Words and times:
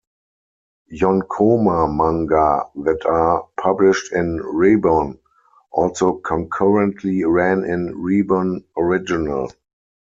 Yonkoma 0.91 1.87
manga 1.95 2.65
that 2.73 3.05
are 3.05 3.47
published 3.61 4.11
in 4.13 4.37
Ribon 4.39 5.19
also 5.71 6.13
concurrently 6.13 7.23
ran 7.23 7.63
in 7.65 7.93
"Ribon 8.01 8.63
Original". 8.75 9.51